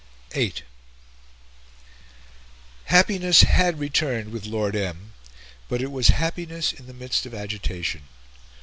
VIII 0.31 0.63
Happiness 2.85 3.41
had 3.43 3.77
returned 3.77 4.31
with 4.31 4.47
Lord 4.47 4.75
M., 4.75 5.13
but 5.69 5.79
it 5.79 5.91
was 5.91 6.07
happiness 6.07 6.73
in 6.73 6.87
the 6.87 6.93
midst 6.95 7.27
of 7.27 7.35
agitation. 7.35 8.01